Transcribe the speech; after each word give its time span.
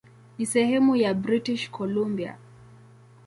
Ni 0.37 0.45
sehemu 0.45 0.95
ya 0.95 1.13
British 1.13 1.69
Columbia. 1.71 2.37